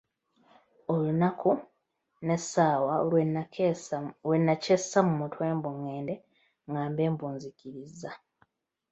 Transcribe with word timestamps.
Olunaku 0.93 1.51
n’essaawa 2.25 2.93
lwe 4.25 4.37
nakyessa 4.45 4.97
mu 5.07 5.13
mutwe 5.19 5.45
mbu 5.57 5.69
ngende 5.79 6.15
ngambe 6.69 7.03
mbu 7.13 7.25
“nzikirizza”! 7.35 8.11